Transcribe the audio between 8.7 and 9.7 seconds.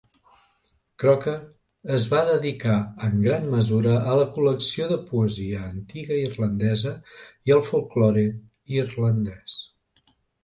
irlandès.